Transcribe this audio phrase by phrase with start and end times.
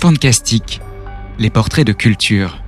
[0.00, 0.80] Fantastique,
[1.40, 2.62] les portraits de culture.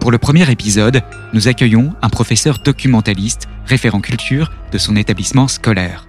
[0.00, 1.00] Pour le premier épisode,
[1.32, 6.06] nous accueillons un professeur documentaliste, référent culture de son établissement scolaire.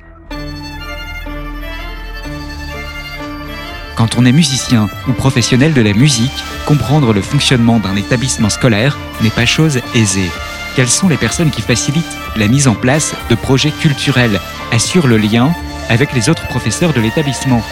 [3.95, 8.97] Quand on est musicien ou professionnel de la musique, comprendre le fonctionnement d'un établissement scolaire
[9.21, 10.29] n'est pas chose aisée.
[10.75, 14.41] Quelles sont les personnes qui facilitent la mise en place de projets culturels,
[14.73, 15.53] assurent le lien
[15.87, 17.63] avec les autres professeurs de l'établissement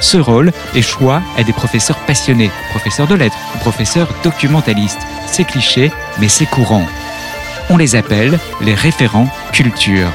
[0.00, 5.00] ce rôle échoua à des professeurs passionnés, professeurs de lettres ou professeurs documentalistes.
[5.26, 5.90] C'est cliché,
[6.20, 6.86] mais c'est courant.
[7.70, 10.08] On les appelle les référents culture.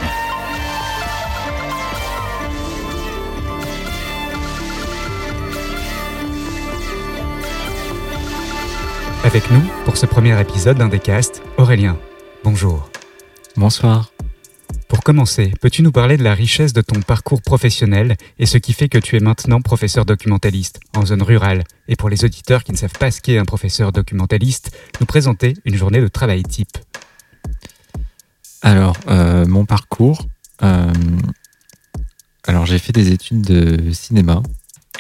[9.24, 11.98] Avec nous, pour ce premier épisode d'un des casts, Aurélien.
[12.44, 12.90] Bonjour.
[13.56, 14.13] Bonsoir.
[14.94, 18.74] Pour commencer, peux-tu nous parler de la richesse de ton parcours professionnel et ce qui
[18.74, 21.64] fait que tu es maintenant professeur documentaliste en zone rurale?
[21.88, 25.56] Et pour les auditeurs qui ne savent pas ce qu'est un professeur documentaliste, nous présenter
[25.66, 26.78] une journée de travail type.
[28.62, 30.28] Alors, euh, mon parcours.
[30.62, 30.94] Euh,
[32.46, 34.44] alors, j'ai fait des études de cinéma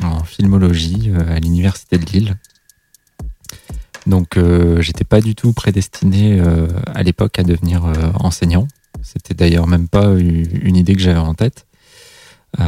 [0.02, 2.36] en filmologie euh, à l'université de Lille.
[4.08, 4.40] Donc,
[4.80, 6.42] j'étais pas du tout prédestiné
[6.94, 7.86] à l'époque à devenir
[8.20, 8.68] enseignant.
[9.02, 11.66] C'était d'ailleurs même pas une idée que j'avais en tête.
[12.60, 12.64] Euh,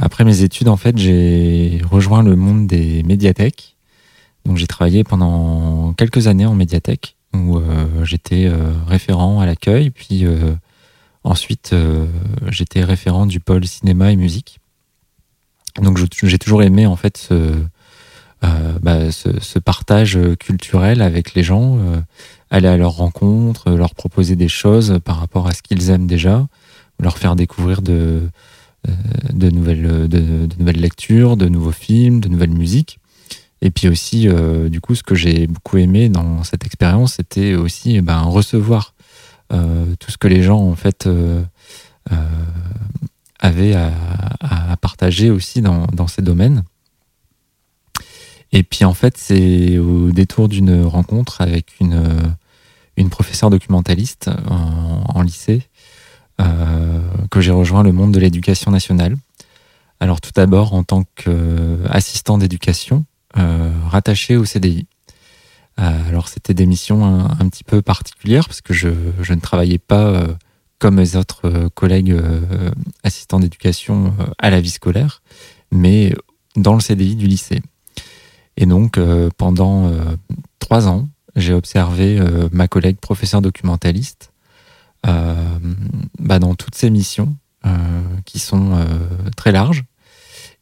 [0.00, 3.76] après mes études, en fait, j'ai rejoint le monde des médiathèques.
[4.44, 9.90] Donc j'ai travaillé pendant quelques années en médiathèque où euh, j'étais euh, référent à l'accueil,
[9.90, 10.26] puis
[11.24, 11.74] ensuite
[12.48, 14.60] j'étais référent du pôle cinéma et musique.
[15.80, 17.54] Donc j'ai toujours aimé en fait ce,
[18.42, 21.78] bah, ce, ce, partage culturel avec les gens
[22.54, 26.46] aller à leur rencontre, leur proposer des choses par rapport à ce qu'ils aiment déjà,
[27.00, 28.28] leur faire découvrir de,
[28.88, 33.00] euh, nouvelles, lectures, de nouveaux films, de nouvelles musiques.
[33.60, 37.54] Et puis aussi, euh, du coup, ce que j'ai beaucoup aimé dans cette expérience, c'était
[37.54, 38.94] aussi eh ben, recevoir
[39.52, 41.08] euh, tout ce que les gens, en fait,
[43.40, 46.62] avaient à, partager aussi dans ces domaines.
[48.52, 52.00] Et puis en fait, c'est au détour d'une rencontre avec une,
[52.96, 55.68] une professeure documentaliste en, lycée,
[56.40, 57.00] euh,
[57.30, 59.16] que j'ai rejoint le monde de l'éducation nationale.
[60.00, 63.04] Alors tout d'abord en tant qu'assistant d'éducation
[63.36, 64.86] euh, rattaché au CDI.
[65.80, 70.24] Euh, alors c'était des missions un, petit peu particulières parce que je, ne travaillais pas
[70.78, 72.16] comme mes autres collègues
[73.02, 75.22] assistants d'éducation à la vie scolaire,
[75.70, 76.14] mais
[76.56, 77.62] dans le CDI du lycée.
[78.56, 79.00] Et donc
[79.36, 79.90] pendant
[80.58, 84.32] trois ans, j'ai observé euh, ma collègue professeur documentaliste
[85.06, 85.34] euh,
[86.18, 87.36] bah, dans toutes ses missions
[87.66, 87.70] euh,
[88.24, 88.78] qui sont
[89.36, 89.84] très larges.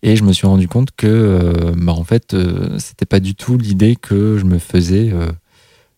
[0.03, 2.37] Et je me suis rendu compte que, bah, en fait,
[2.79, 5.13] c'était pas du tout l'idée que je me faisais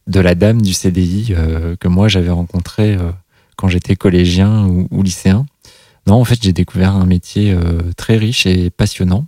[0.06, 1.34] de la dame du CDI
[1.80, 2.98] que moi j'avais rencontré
[3.56, 5.46] quand j'étais collégien ou, ou, lycéen.
[6.06, 7.56] Non, en fait, j'ai découvert un métier
[7.96, 9.24] très riche et passionnant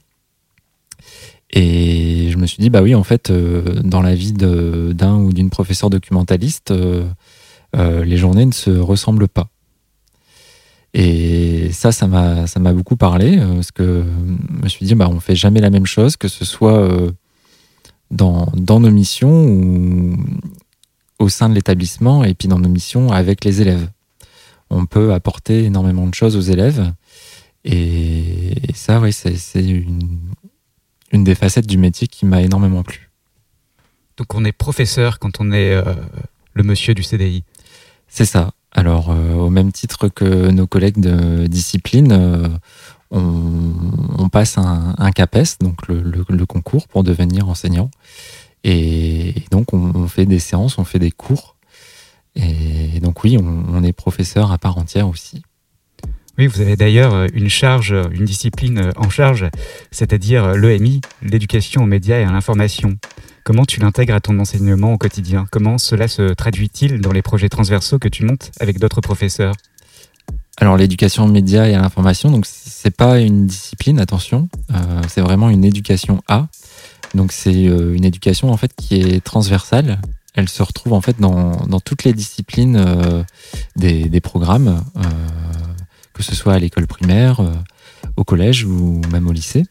[1.59, 5.33] et je me suis dit, bah oui, en fait, euh, dans la vie d'un ou
[5.33, 7.09] d'une professeure documentaliste, euh,
[7.75, 9.49] euh, les journées ne se ressemblent pas.
[10.93, 14.05] Et ça, ça m'a, beaucoup parlé, parce que
[14.59, 16.91] je me suis dit, bah, on fait jamais la même chose, que ce soit
[18.11, 20.17] dans, dans nos missions ou
[21.19, 23.89] au sein de l'établissement, et puis dans nos missions avec les élèves.
[24.69, 26.93] On peut apporter énormément de choses aux élèves.
[27.65, 30.01] Et ça, oui, c'est une,
[31.17, 33.11] une des facettes du métier qui m'a énormément plu.
[34.17, 35.95] Donc on est professeur quand on est euh,
[36.55, 37.43] le monsieur du CDI
[38.09, 38.53] C'est ça.
[38.73, 42.49] Alors euh, au même titre que nos collègues de discipline, euh,
[43.11, 47.91] on, passe un, CAPES, donc le, concours pour devenir enseignant.
[48.65, 51.57] Et, donc on, fait des séances, on fait des cours.
[52.35, 55.43] Et donc oui, on est professeur à part entière aussi.
[56.39, 59.49] Oui, vous avez d'ailleurs euh, une charge, une discipline euh, en charge,
[59.91, 62.99] c'est-à-dire euh, l'EMI, l'éducation aux médias et à l'information.
[63.43, 65.47] Comment tu l'intègres à ton enseignement au quotidien?
[65.51, 69.55] Comment cela se traduit-il dans les projets transversaux que tu montes avec d'autres professeurs?
[70.59, 74.49] Alors l'éducation aux médias et à l'information, donc c'est pas une discipline, attention,
[75.07, 76.49] c'est vraiment une éducation à.
[77.15, 80.01] Donc c'est une éducation en fait qui est transversale.
[80.35, 82.83] Elle se retrouve en fait dans, dans toutes les disciplines
[83.77, 84.83] des, des, programmes
[86.17, 87.53] que ce soit à l'école primaire, euh,
[88.17, 89.65] au collège ou même au lycée.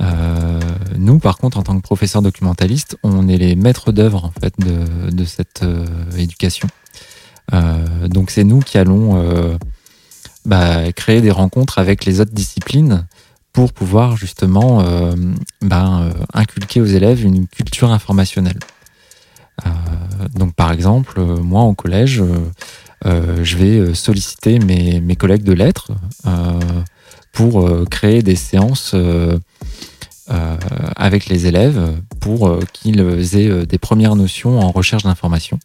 [0.00, 0.60] Euh,
[0.96, 4.54] nous, par contre, en tant que professeurs documentalistes, on est les maîtres d'œuvre en fait
[4.58, 5.86] de, cette euh,
[6.16, 6.68] éducation.
[8.06, 9.58] donc c'est nous qui allons
[10.44, 13.06] bah, créer des rencontres avec les autres disciplines
[13.52, 14.82] pour pouvoir justement
[15.60, 18.58] ben, inculquer aux élèves une culture informationnelle.
[20.34, 22.22] donc par exemple, moi en collège,
[23.04, 25.92] je vais solliciter mes, collègues de lettres
[27.32, 28.94] pour créer des séances
[30.30, 30.56] euh,
[30.96, 35.58] avec les élèves pour euh, qu'ils aient euh, des premières notions en recherche d'information.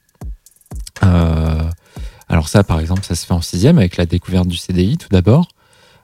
[1.01, 5.07] alors ça, par exemple, ça se fait en sixième avec la découverte du CDI tout
[5.09, 5.47] d'abord.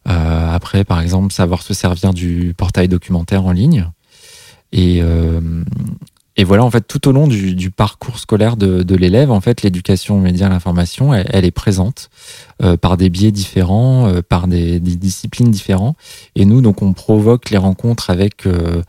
[0.06, 3.90] après, par exemple, savoir se servir du portail documentaire en ligne.
[4.72, 5.02] Et,
[6.38, 10.18] et voilà, en fait, tout au long du, parcours scolaire de, l'élève, en fait, l'éducation
[10.18, 12.10] aux médias, l'information, elle, est présente
[12.62, 15.96] euh, par des biais différents, euh, par des, disciplines différentes.
[16.36, 18.82] Et nous, donc, on provoque les rencontres avec euh,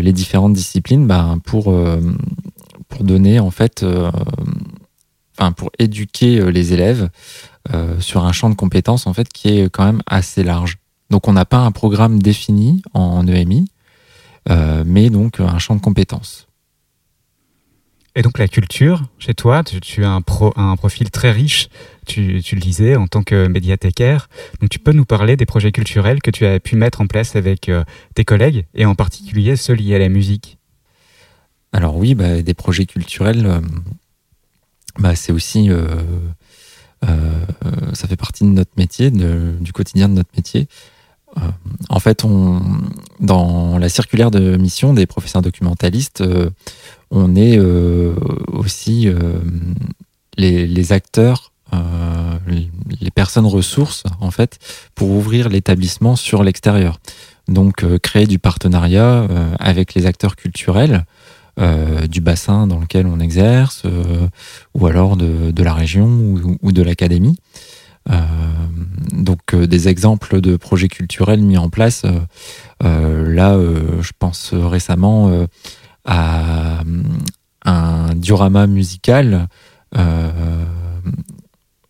[0.00, 1.74] les différentes disciplines ben, pour,
[2.88, 3.84] pour donner, en fait,
[5.38, 7.10] enfin, pour éduquer les élèves
[7.98, 10.78] sur un champ de compétences, en fait, qui est quand même assez large.
[11.10, 13.66] Donc, on n'a pas un programme défini en EMI,
[14.86, 16.46] mais donc un champ de compétences.
[18.16, 21.68] Et donc la culture, chez toi, tu, as un, pro, un, profil très riche,
[22.06, 24.28] tu, le disais, en tant que médiathécaire.
[24.60, 27.34] Donc tu peux nous parler des projets culturels que tu as pu mettre en place
[27.34, 27.82] avec euh,
[28.14, 30.58] tes collègues, et en particulier ceux liés à la musique?
[31.72, 33.60] Alors oui, bah, des projets culturels, euh,
[34.98, 35.70] bah, c'est aussi...
[35.70, 35.86] Euh,
[37.92, 40.68] ça fait partie de notre métier, du quotidien de notre métier.
[41.90, 42.24] en fait,
[43.20, 46.24] dans la circulaire de mission des professeurs documentalistes,
[47.14, 48.12] on est euh,
[48.48, 49.38] aussi euh,
[50.36, 51.78] les, acteurs, euh,
[53.00, 54.58] les personnes ressources, en fait,
[54.94, 56.98] pour ouvrir l'établissement sur l'extérieur.
[57.46, 59.28] Donc, créer du partenariat
[59.58, 61.04] avec les acteurs culturels.
[62.08, 63.84] du bassin dans lequel on exerce,
[64.74, 66.08] ou alors de, la région
[66.62, 67.36] ou, de l'académie.
[69.12, 72.04] donc des exemples de projets culturels mis en place.
[72.80, 73.58] là,
[74.00, 75.46] je pense récemment
[76.04, 76.82] à
[77.64, 79.48] un diorama musical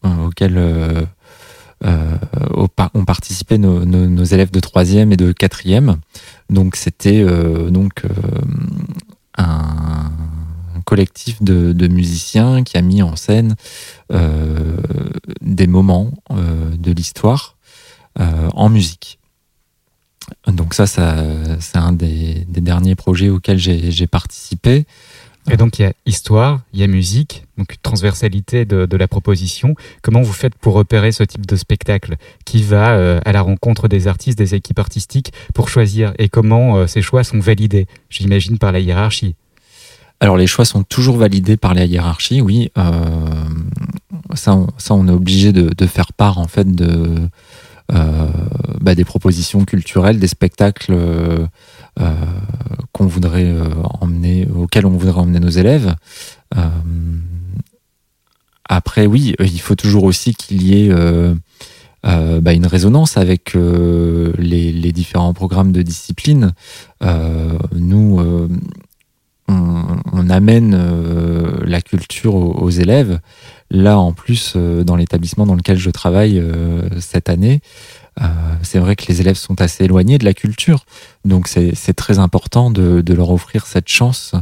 [0.04, 1.04] euh, auquel euh,
[1.84, 2.16] euh,
[2.94, 5.96] ont participé nos, élèves de troisième et de quatrième.
[6.50, 7.24] Donc c'était
[7.70, 8.02] donc
[9.38, 10.10] un
[10.84, 13.56] collectif de, musiciens qui a mis en scène
[15.40, 17.56] des moments de l'histoire
[18.18, 19.18] en musique.
[20.46, 21.16] Donc ça, ça
[21.60, 24.86] c'est un des, derniers projets auxquels j'ai participé.
[25.50, 29.74] Et donc il y a histoire, il y a musique, donc transversalité de, la proposition.
[30.00, 32.16] Comment vous faites pour repérer ce type de spectacle
[32.46, 36.14] qui va euh, à la rencontre des artistes, des équipes artistiques pour choisir?
[36.18, 39.36] Et comment euh, ces choix sont validés J'imagine par la hiérarchie?
[40.20, 42.70] Alors les choix sont toujours validés par la hiérarchie, oui.
[42.78, 42.90] Euh,
[44.34, 47.28] ça, on, ça, on est obligé de, de, faire part en fait de
[47.90, 51.46] bah, des propositions culturelles, des spectacles euh,
[52.00, 52.14] euh,
[52.92, 53.50] qu'on voudrait
[54.00, 55.94] emmener, auxquels on voudrait emmener nos élèves.
[58.68, 60.92] après, oui, il faut toujours aussi qu'il y ait
[62.02, 66.52] bah, une résonance avec les, différents programmes de discipline.
[67.72, 68.20] nous,
[69.48, 73.20] on, amène la culture aux élèves
[73.70, 77.60] Là, en plus, euh, dans l'établissement dans lequel je travaille euh, cette année,
[78.20, 78.26] euh,
[78.62, 80.84] c'est vrai que les élèves sont assez éloignés de la culture.
[81.24, 84.34] Donc, c'est très important de, leur offrir cette chance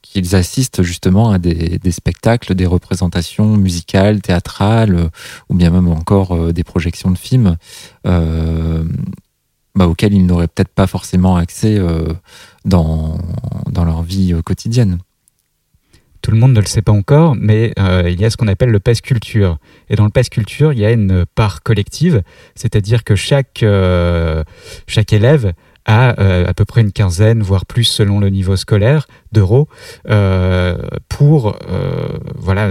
[0.00, 5.10] qu'ils assistent justement à des, spectacles, des représentations musicales, théâtrales,
[5.48, 7.56] ou bien même encore des projections de films
[8.04, 11.78] bah, auxquels ils n'auraient peut-être pas forcément accès
[12.64, 13.18] dans
[13.66, 14.98] leur vie quotidienne
[16.22, 18.48] tout le monde ne le sait pas encore, mais euh, il y a ce qu'on
[18.48, 19.58] appelle le pass culture.
[19.90, 22.22] Et dans le pass culture, il y a une part collective,
[22.54, 24.44] c'est-à-dire que chaque, euh,
[24.86, 25.52] chaque élève
[25.84, 29.68] à euh, à peu près une quinzaine, voire plus selon le niveau scolaire, d'euros
[30.08, 30.76] euh,
[31.08, 32.68] pour euh, voilà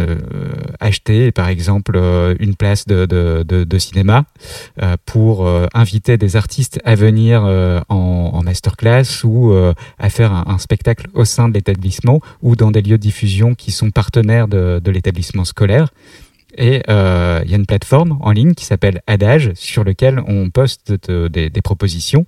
[0.80, 1.98] acheter par exemple
[2.40, 4.26] une place de, de, cinéma,
[5.06, 11.08] pour inviter des artistes à venir en, en, masterclass ou à faire un, un, spectacle
[11.14, 15.46] au sein de l'établissement ou dans des lieux de diffusion qui sont partenaires de l'établissement
[15.46, 15.90] scolaire.
[16.58, 20.50] Et euh, il y a une plateforme en ligne qui s'appelle Adage sur lequel on
[20.50, 22.26] poste des, propositions.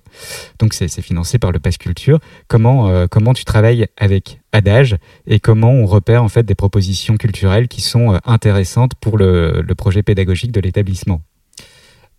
[0.58, 2.18] Donc c'est financé par le Pass Culture.
[2.48, 7.16] Comment, euh, comment tu travailles avec Adage et comment on repère en fait des propositions
[7.16, 11.20] culturelles qui sont euh, intéressantes pour le, projet pédagogique de l'établissement?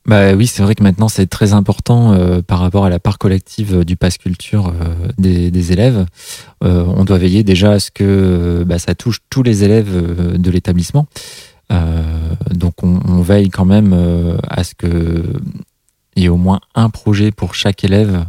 [0.06, 3.84] Bah oui, c'est vrai que maintenant c'est très important par rapport à la part collective
[3.84, 4.72] du pass culture
[5.18, 6.06] des, élèves.
[6.62, 11.08] on doit veiller déjà à ce que bah, ça touche tous les élèves de l'établissement.
[11.72, 15.24] Euh, donc on, veille quand même euh, à ce que
[16.16, 18.26] il y au moins un projet pour chaque élève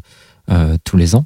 [0.84, 1.24] tous les ans.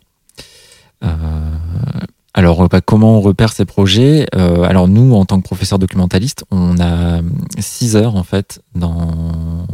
[2.32, 4.26] Alors, bah, comment on repère ces projets?
[4.32, 7.20] Alors, nous, en tant que professeur documentaliste, on a
[7.58, 9.66] six heures en fait dans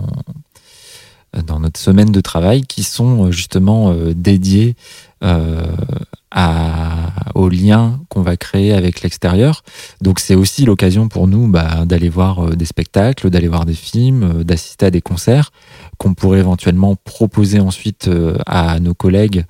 [1.59, 4.77] notre semaine de travail qui sont justement dédiées
[5.21, 9.63] à, aux liens va créer avec l'extérieur.
[10.01, 13.75] Donc c'est aussi l'occasion pour nous bah, d'aller voir euh, des spectacles, d'aller voir des
[13.75, 15.53] films, euh, d'assister à des concerts
[15.99, 19.45] qu'on pourrait éventuellement proposer ensuite euh, à nos collègues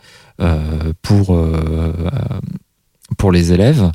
[1.01, 1.35] pour,
[3.17, 3.91] pour les élèves.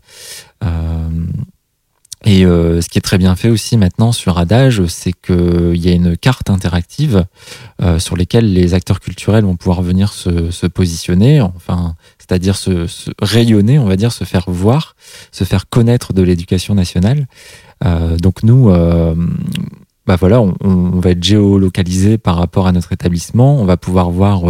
[2.23, 5.89] Et euh, ce qui est très bien fait aussi maintenant sur Adage, c'est qu'il y
[5.89, 7.25] a une carte interactive
[7.81, 12.85] euh, sur lesquelles les acteurs culturels vont pouvoir venir se, se positionner, enfin, c'est-à-dire se,
[12.85, 14.95] se, rayonner, on va dire, se faire voir,
[15.31, 17.27] se faire connaître de l'éducation nationale.
[17.83, 19.15] Euh, donc nous, euh,
[20.05, 23.59] bah voilà, on, on, va être géolocalisé par rapport à notre établissement.
[23.59, 24.43] On va pouvoir voir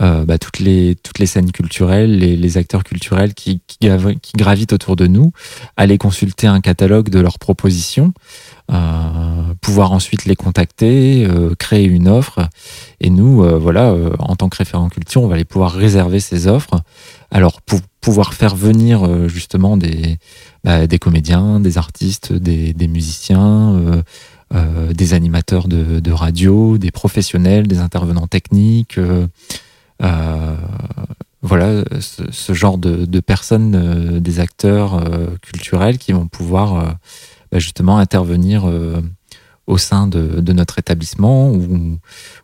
[0.00, 3.78] euh, euh, bah, toutes, les, toutes les scènes culturelles, les, les acteurs culturels qui, qui,
[4.22, 5.32] qui, gravitent autour de nous,
[5.76, 8.12] aller consulter un catalogue de leurs propositions,
[8.72, 12.40] euh, pouvoir ensuite les contacter, euh, créer une offre.
[13.00, 16.20] Et nous, euh, voilà, euh, en tant que référent culture, on va aller pouvoir réserver
[16.20, 16.80] ces offres.
[17.30, 20.18] Alors, pour pouvoir faire venir justement des,
[20.62, 24.04] bah, des comédiens, des artistes, des, des musiciens,
[24.54, 29.26] euh, des animateurs de, de, radio, des professionnels, des intervenants techniques, euh, euh,
[30.00, 36.96] voilà, ce, ce, genre de, de personnes, euh, des acteurs euh, culturels qui vont pouvoir
[37.52, 38.64] bah, justement intervenir
[39.66, 41.98] au sein de, de, notre établissement ou,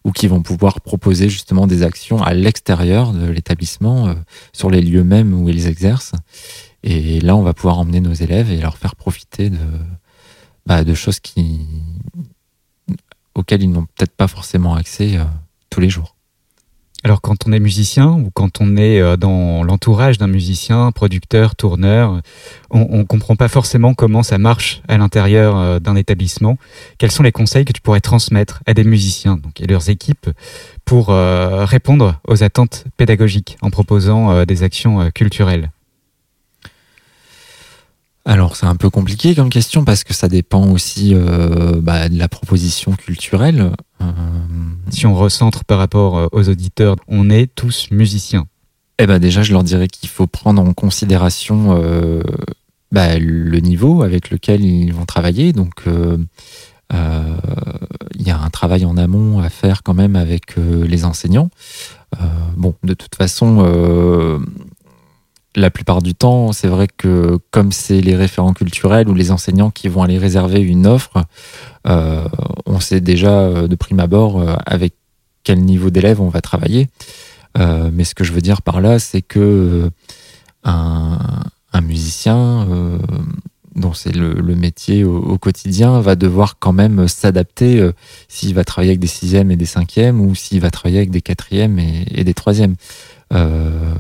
[0.05, 4.15] ou qui vont pouvoir proposer justement des actions à l'extérieur de l'établissement, euh,
[4.53, 6.13] sur les lieux mêmes où ils exercent.
[6.83, 9.59] Et là, on va pouvoir emmener nos élèves et leur faire profiter de,
[10.65, 11.67] bah, de choses qui,
[13.35, 15.25] auxquelles ils n'ont peut-être pas forcément accès euh,
[15.69, 16.17] tous les jours.
[17.03, 21.57] Alors quand on est musicien ou quand on est euh, dans l'entourage d'un musicien, producteur,
[21.57, 22.21] tourneur,
[22.71, 26.59] on ne comprend pas forcément comment ça marche à l'intérieur euh, d'un établissement.
[26.99, 30.29] Quels sont les conseils que tu pourrais transmettre à des musiciens donc, et leurs équipes
[30.85, 35.71] pour euh, répondre aux attentes pédagogiques en proposant des actions culturelles?
[38.27, 41.15] Alors c'est un peu compliqué comme question parce que ça dépend aussi
[41.79, 43.73] bah, de la proposition culturelle.
[44.91, 48.47] Si on recentre par rapport euh, aux auditeurs, on est tous musiciens.
[48.99, 52.23] Eh ben déjà je leur dirais qu'il faut prendre en considération euh,
[52.93, 55.53] bah, le niveau avec lequel ils vont travailler.
[55.53, 56.19] Donc euh,
[56.93, 61.51] il y a un travail en amont à faire quand même avec les enseignants.
[62.57, 63.65] bon de toute façon
[65.57, 69.71] la plupart du temps, c'est vrai que comme c'est les référents culturels ou les enseignants
[69.71, 71.25] qui vont aller réserver une offre,
[71.87, 72.25] euh,
[72.67, 74.95] on sait déjà euh, de prime abord euh, avec
[75.43, 76.89] quel niveau d'élève on va travailler.
[77.59, 79.91] Mais ce que je veux dire par là, c'est que
[80.63, 81.19] un,
[81.83, 82.67] musicien
[83.75, 87.91] dont c'est le, métier au, quotidien va devoir quand même s'adapter
[88.29, 91.23] s'il va travailler avec des sixièmes et des cinquièmes ou s'il va travailler avec des
[91.23, 92.77] quatrièmes et des troisièmes.
[93.33, 93.95] Euh,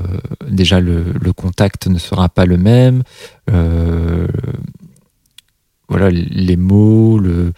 [0.49, 3.03] déjà le, le, contact ne sera pas le même.
[3.51, 4.27] Euh,
[5.89, 7.53] voilà, les mots, le,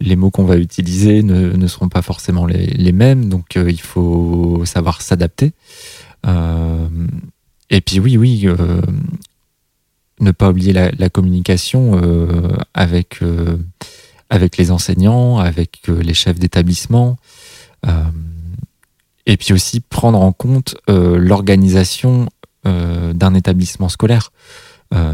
[0.00, 3.70] les mots qu'on va utiliser ne, ne, seront pas forcément les, les mêmes, donc euh,
[3.70, 5.52] il faut savoir s'adapter.
[6.26, 6.88] Euh,
[7.70, 8.80] et puis oui, oui, euh,
[10.20, 12.00] ne pas oublier la, la communication
[12.74, 13.20] avec
[14.30, 17.18] avec les enseignants, avec les chefs d'établissement.
[17.86, 17.90] Euh,
[19.28, 22.28] et puis aussi prendre en compte euh, l'organisation
[22.66, 24.32] euh, d'un établissement scolaire.
[24.94, 25.12] Euh,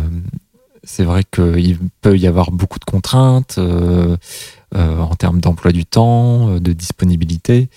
[0.85, 6.73] c'est vrai qu'il peut y avoir beaucoup de contraintes en termes d'emploi du temps, de
[6.73, 7.71] disponibilité.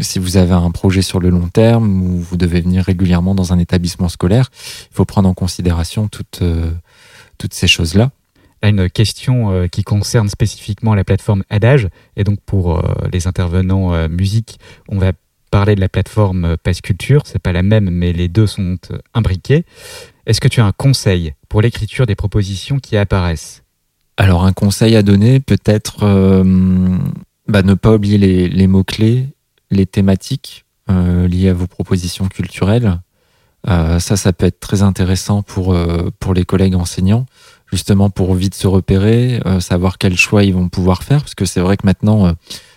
[0.00, 3.52] si vous avez un projet sur le long terme où vous devez venir régulièrement dans
[3.52, 4.50] un établissement scolaire,
[4.90, 8.10] il faut prendre en considération toutes ces choses-là
[8.68, 11.88] une question euh, qui concerne spécifiquement la plateforme Adage.
[12.16, 15.12] Et donc, pour euh, les intervenants euh, musique, on va
[15.50, 17.22] parler de la plateforme Passe Culture.
[17.26, 18.78] C'est pas la même, mais les deux sont
[19.12, 19.64] imbriqués.
[20.26, 23.62] Est-ce que tu as un conseil pour l'écriture des propositions qui apparaissent?
[24.16, 26.00] Alors, un conseil à donner, peut-être
[27.46, 29.28] bah, ne pas oublier les, mots-clés,
[29.70, 33.00] les thématiques liées à vos propositions culturelles.
[33.66, 35.76] Ça, ça peut être très intéressant pour,
[36.18, 37.26] pour les collègues enseignants
[37.74, 41.44] justement pour vite se repérer, euh, savoir quel choix ils vont pouvoir faire, parce que
[41.44, 42.32] c'est vrai que maintenant, euh,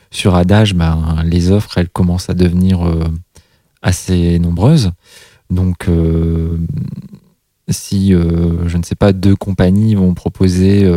[0.10, 3.04] sur Adage, ben, les offres, elles commencent à devenir euh,
[3.84, 4.92] assez nombreuses.
[5.51, 5.88] Donc,
[7.70, 10.89] si, je ne sais pas, deux compagnies vont proposer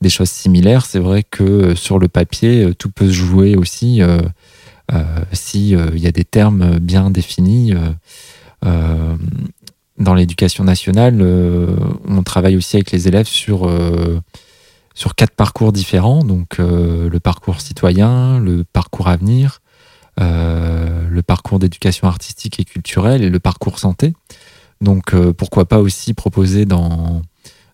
[0.00, 4.00] des choses similaires, c'est vrai que sur le papier, tout peut se jouer aussi
[5.32, 7.74] si il y a des termes bien définis.
[9.98, 13.70] Dans l'éducation nationale, on travaille aussi avec les élèves sur
[14.94, 19.60] sur quatre parcours différents, donc le parcours citoyen, le parcours avenir,
[20.20, 24.14] euh, le parcours d'éducation artistique et culturelle et le parcours santé.
[24.80, 27.22] Donc euh, pourquoi pas aussi proposer dans,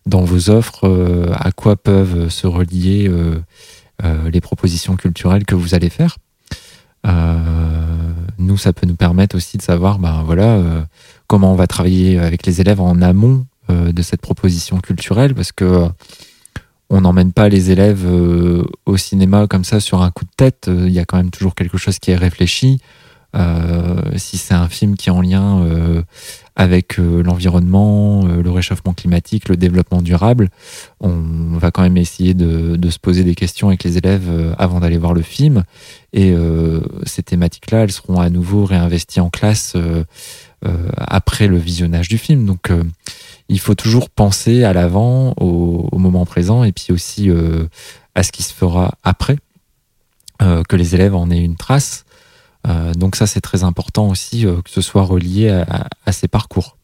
[0.07, 3.11] dans vos offres euh, à quoi peuvent se relier
[4.31, 6.17] les propositions culturelles que vous allez faire.
[7.05, 10.85] Nous, ça peut nous permettre aussi de savoir ben, voilà,
[11.27, 15.89] comment on va travailler avec les élèves en amont de cette proposition culturelle, parce que
[16.91, 20.67] on n'emmène pas les élèves euh, au cinéma comme ça sur un coup de tête.
[20.67, 22.79] Euh, il y a quand même toujours quelque chose qui est réfléchi.
[23.35, 25.65] Euh, si c'est un film qui est en lien
[26.55, 30.49] avec l'environnement, le réchauffement climatique, le développement durable,
[30.99, 34.97] on va quand même essayer de, se poser des questions avec les élèves avant d'aller
[34.97, 35.63] voir le film.
[36.13, 36.35] Et
[37.05, 39.75] ces thématiques-là, elles seront à nouveau réinvesties en classe
[40.97, 42.45] après le visionnage du film.
[42.45, 42.69] Donc
[43.51, 47.65] il faut toujours penser à l'avant, au, moment présent, et puis aussi euh,
[48.15, 49.35] à ce qui se fera après,
[50.41, 52.05] euh, que les élèves en aient une trace.
[52.67, 56.77] Euh, donc ça, c'est très important aussi que ce soit relié à ces parcours.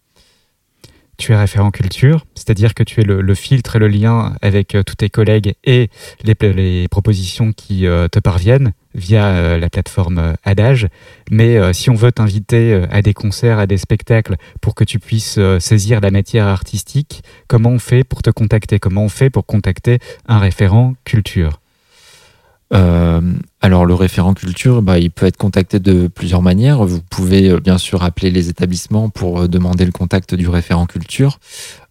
[1.17, 4.83] Tu es référent culture, c'est-à-dire que tu es le, filtre et le lien avec euh,
[4.83, 5.89] tous tes collègues et
[6.23, 10.87] les, propositions qui euh, te parviennent via euh, la plateforme Adage.
[11.31, 15.39] Mais si on veut t'inviter à des concerts, à des spectacles, pour que tu puisses
[15.59, 18.79] saisir la matière artistique, comment on fait pour te contacter?
[18.79, 21.59] Comment on fait pour contacter un référent culture?
[22.73, 23.21] Euh,
[23.61, 26.83] alors le référent culture, bah, il peut être contacté de plusieurs manières.
[26.83, 30.85] Vous pouvez euh, bien sûr appeler les établissements pour euh, demander le contact du référent
[30.85, 31.39] culture.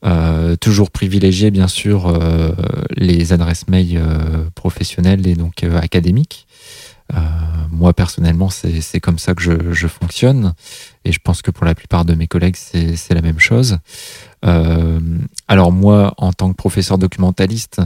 [0.05, 2.19] Euh, toujours privilégier bien sûr
[2.97, 4.01] les adresses mail
[4.55, 6.46] professionnelles et donc académiques.
[7.71, 10.55] Moi personnellement, c'est comme ça que je, je, fonctionne
[11.05, 13.79] et je pense que pour la plupart de mes collègues, c'est la même chose.
[14.45, 15.01] Euh,
[15.49, 17.81] alors moi, en tant que professeur documentaliste,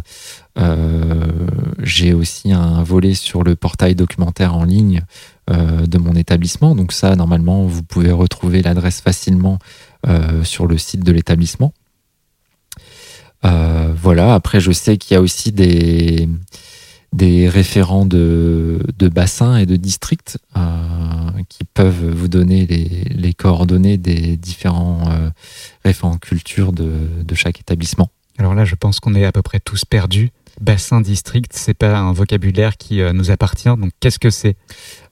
[0.59, 1.27] euh,
[1.79, 5.03] j'ai aussi un volet sur le portail documentaire en ligne
[5.51, 6.75] euh, de mon établissement.
[6.75, 9.59] Donc ça, normalement, vous pouvez retrouver l'adresse facilement
[10.44, 11.75] sur le site de l'établissement.
[13.42, 14.33] voilà.
[14.33, 16.27] Après, je sais qu'il y a aussi des
[17.12, 20.61] des référents de, de bassins et de districts euh,
[21.49, 25.31] qui peuvent vous donner les, les coordonnées des différents euh,
[25.85, 26.92] référents culture de,
[27.25, 28.11] de chaque établissement.
[28.38, 30.31] Alors là, je pense qu'on est à peu près tous perdus.
[30.61, 33.68] Bassin, district, c'est pas un vocabulaire qui euh, nous appartient.
[33.68, 34.57] Donc, qu'est-ce que c'est?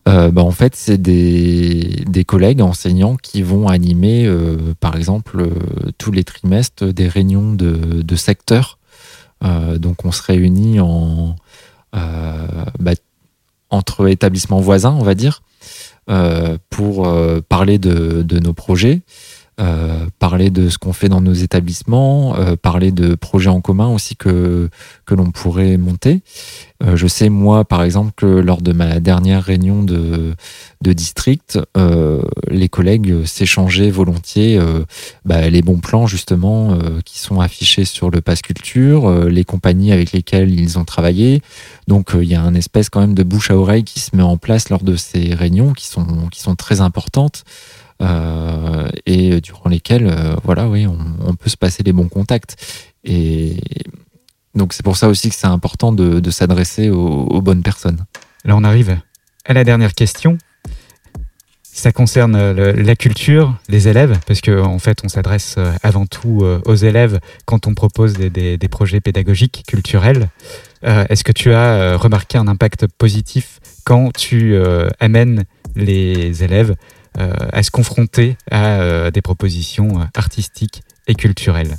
[0.09, 5.49] Euh, bah, en fait, c'est des, des, collègues enseignants qui vont animer, euh, par exemple,
[5.99, 8.79] tous les trimestres, des réunions de, de secteurs.
[9.77, 11.37] donc, on se réunit en,
[11.93, 12.93] bah,
[13.71, 15.43] entre établissements voisins, on va dire,
[16.11, 19.03] euh, pour euh, parler de, nos projets,
[19.61, 23.89] euh, parler de ce qu'on fait dans nos établissements, euh, parler de projets en commun
[23.89, 24.71] aussi que,
[25.05, 26.23] que l'on pourrait monter.
[26.85, 30.35] Euh, je sais, moi, par exemple, que lors de ma dernière réunion de,
[30.81, 31.59] de district,
[32.49, 34.61] les collègues s'échangeaient volontiers
[35.25, 40.13] bah, les bons plans, justement, qui sont affichés sur le Pass Culture, les compagnies avec
[40.13, 41.43] lesquelles ils ont travaillé.
[41.89, 44.23] Donc, il y a un espèce quand même de bouche à oreille qui se met
[44.23, 47.45] en place lors de ces réunions qui sont, qui sont très importantes.
[48.01, 52.57] Euh, et durant lesquels, euh, voilà, oui, on, peut se passer les bons contacts.
[53.05, 53.57] Et
[54.55, 58.05] donc c'est pour ça aussi que c'est important de, s'adresser aux, bonnes personnes.
[58.45, 58.99] Là, on arrive
[59.45, 60.39] à la dernière question.
[61.63, 66.45] Ça concerne la culture, les élèves, parce qu'en en fait, on s'adresse euh, avant tout
[66.65, 70.29] aux élèves quand on propose des, projets pédagogiques, culturels.
[70.83, 74.57] Est-ce que tu as remarqué un impact positif quand tu
[75.01, 75.45] amènes
[75.77, 81.77] les élèves euh, à se confronter à euh, des propositions euh, artistiques et culturelles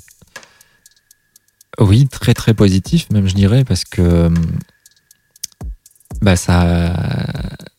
[1.80, 4.30] Oui, très très positif, même je dirais, parce que
[6.21, 6.93] bah, ça,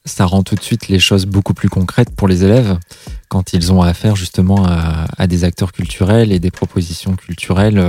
[0.04, 2.78] ça rend tout de suite les choses beaucoup plus concrètes pour les élèves
[3.28, 7.84] quand ils ont affaire justement à, des acteurs culturels et des propositions culturelles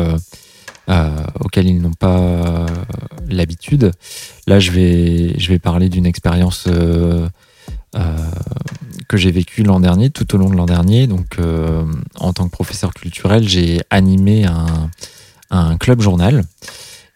[1.39, 2.65] auxquelles ils n'ont pas
[3.29, 3.91] l'habitude.
[4.45, 6.67] Là, je vais, je vais parler d'une expérience
[7.95, 8.31] euh,
[9.11, 11.05] que j'ai vécu l'an dernier, tout au long de l'an dernier.
[11.05, 11.83] Donc, euh,
[12.17, 14.45] en tant que professeur culturel, j'ai animé
[15.49, 16.45] un, club journal.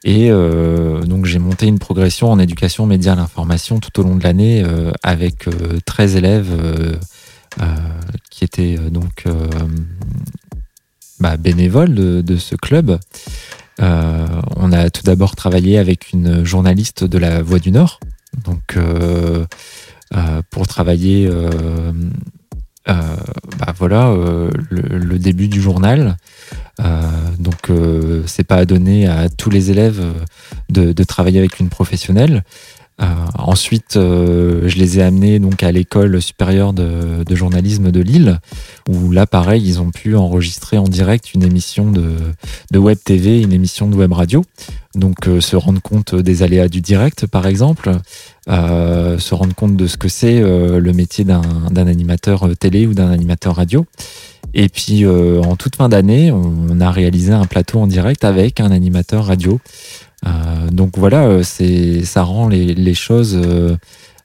[0.03, 4.17] Et euh, donc, j'ai monté une progression en éducation média à l'information tout au long
[4.17, 4.61] de l'année
[5.03, 5.47] avec
[5.85, 6.99] 13 élèves
[8.29, 9.23] qui étaient donc
[11.21, 12.99] bah, bénévoles de, de, ce club.
[13.79, 18.01] on a tout d'abord travaillé avec une journaliste de la Voix du Nord.
[18.43, 18.77] Donc,
[20.49, 21.29] pour travailler
[22.87, 24.15] bah voilà
[24.69, 26.17] le, début du journal.
[27.39, 27.71] donc
[28.27, 30.03] c'est pas à donner à tous les élèves
[30.69, 32.43] de, de travailler avec une professionnelle.
[33.01, 33.05] Euh,
[33.37, 38.39] ensuite, euh, je les ai amenés donc à l'école supérieure de, de, journalisme de Lille,
[38.87, 42.15] où là, pareil, ils ont pu enregistrer en direct une émission de,
[42.71, 44.43] de web TV, une émission de web radio.
[44.93, 47.91] Donc, euh, se rendre compte des aléas du direct, par exemple,
[48.49, 53.11] euh, se rendre compte de ce que c'est le métier d'un animateur télé ou d'un
[53.11, 53.85] animateur radio.
[54.53, 58.71] Et puis, en toute fin d'année, on a réalisé un plateau en direct avec un
[58.71, 60.04] animateur radio euh,
[60.71, 63.77] donc voilà, euh, c'est ça rend les, les choses euh,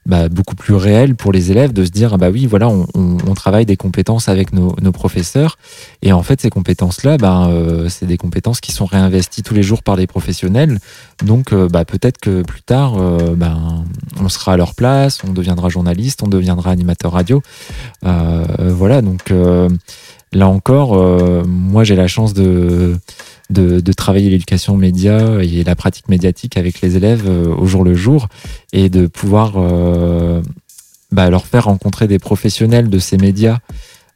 [0.05, 2.87] bah, beaucoup plus réelles pour les élèves de se dire ah bah oui voilà on,
[2.95, 5.57] on, travaille des compétences avec nos, nos, professeurs.
[6.01, 7.49] Et en fait ces compétences là bah,
[7.87, 10.79] c'est des compétences qui sont réinvesties tous les jours par les professionnels.
[11.23, 12.95] Donc bah, peut-être que plus tard
[13.35, 13.57] bah,
[14.19, 17.43] on sera à leur place on deviendra journaliste on deviendra animateur radio.
[18.03, 19.31] Voilà donc
[20.33, 22.97] là encore moi j'ai la chance de
[23.51, 27.93] de, travailler l'éducation média et la pratique médiatique avec les élèves euh, au jour le
[27.93, 28.27] jour
[28.73, 30.41] et de pouvoir euh,
[31.11, 33.59] bah, leur faire rencontrer des professionnels de ces médias.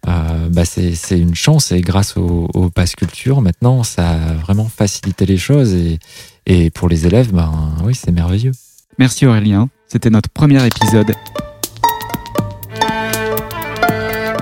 [0.08, 4.70] Euh, bah, c'est une chance et grâce au, au Pass Culture, maintenant, ça a vraiment
[4.70, 6.00] facilité les choses et,
[6.46, 7.52] et pour les élèves, ben
[7.84, 8.52] oui, c'est merveilleux.
[9.00, 11.12] Merci Aurélien, c'était notre premier épisode.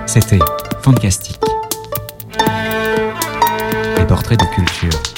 [0.05, 0.39] C'était
[0.83, 1.39] fantastique
[4.07, 5.12] portrait de culture.